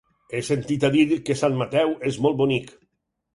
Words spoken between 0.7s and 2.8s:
a dir que Sant Mateu és molt bonic.